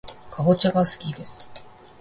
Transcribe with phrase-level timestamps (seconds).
[0.31, 1.47] かぼちゃがすきです